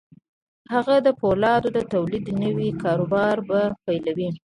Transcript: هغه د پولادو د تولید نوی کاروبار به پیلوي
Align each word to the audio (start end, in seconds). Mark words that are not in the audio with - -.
هغه 0.73 0.95
د 1.05 1.07
پولادو 1.19 1.69
د 1.77 1.79
تولید 1.93 2.25
نوی 2.43 2.69
کاروبار 2.83 3.35
به 3.47 3.61
پیلوي 3.85 4.29